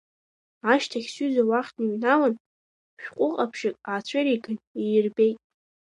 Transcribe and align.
Ашьҭахь 0.73 1.09
сҩыза 1.13 1.43
уахь 1.49 1.71
дныҩналан, 1.75 2.33
шәҟәы 3.01 3.27
ҟаԥшьык 3.35 3.75
аацәыриган, 3.89 4.57
иирбеит. 4.81 5.37